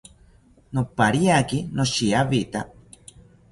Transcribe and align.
Nopariaki 0.73 1.59
noshiawita 1.75 2.59